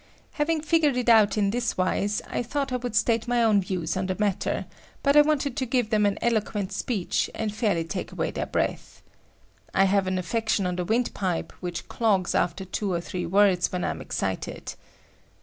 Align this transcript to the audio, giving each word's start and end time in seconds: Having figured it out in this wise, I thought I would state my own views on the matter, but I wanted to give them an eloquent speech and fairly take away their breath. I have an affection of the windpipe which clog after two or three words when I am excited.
Having 0.31 0.61
figured 0.61 0.97
it 0.97 1.09
out 1.09 1.37
in 1.37 1.51
this 1.51 1.77
wise, 1.77 2.23
I 2.25 2.41
thought 2.41 2.73
I 2.73 2.77
would 2.77 2.95
state 2.95 3.27
my 3.27 3.43
own 3.43 3.61
views 3.61 3.95
on 3.95 4.07
the 4.07 4.15
matter, 4.17 4.65
but 5.03 5.15
I 5.15 5.21
wanted 5.21 5.55
to 5.55 5.65
give 5.67 5.91
them 5.91 6.07
an 6.07 6.17
eloquent 6.23 6.71
speech 6.71 7.29
and 7.35 7.53
fairly 7.53 7.83
take 7.83 8.11
away 8.11 8.31
their 8.31 8.47
breath. 8.47 9.03
I 9.75 9.83
have 9.83 10.07
an 10.07 10.17
affection 10.17 10.65
of 10.65 10.77
the 10.77 10.85
windpipe 10.85 11.51
which 11.59 11.87
clog 11.87 12.27
after 12.33 12.65
two 12.65 12.91
or 12.91 12.99
three 12.99 13.27
words 13.27 13.71
when 13.71 13.83
I 13.83 13.91
am 13.91 14.01
excited. 14.01 14.73